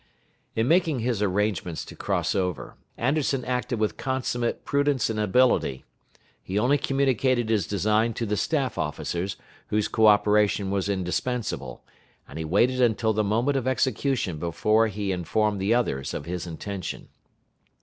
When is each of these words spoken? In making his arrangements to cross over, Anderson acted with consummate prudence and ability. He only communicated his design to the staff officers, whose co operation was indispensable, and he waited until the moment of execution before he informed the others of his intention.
In 0.55 0.67
making 0.67 1.01
his 1.01 1.21
arrangements 1.21 1.85
to 1.85 1.95
cross 1.95 2.33
over, 2.33 2.75
Anderson 2.97 3.45
acted 3.45 3.77
with 3.77 3.97
consummate 3.97 4.65
prudence 4.65 5.11
and 5.11 5.19
ability. 5.19 5.85
He 6.41 6.57
only 6.57 6.79
communicated 6.79 7.49
his 7.49 7.67
design 7.67 8.15
to 8.15 8.25
the 8.25 8.35
staff 8.35 8.79
officers, 8.79 9.35
whose 9.67 9.87
co 9.87 10.07
operation 10.07 10.71
was 10.71 10.89
indispensable, 10.89 11.83
and 12.27 12.39
he 12.39 12.45
waited 12.45 12.81
until 12.81 13.13
the 13.13 13.23
moment 13.23 13.57
of 13.57 13.67
execution 13.67 14.39
before 14.39 14.87
he 14.87 15.11
informed 15.11 15.61
the 15.61 15.71
others 15.75 16.15
of 16.15 16.25
his 16.25 16.47
intention. 16.47 17.09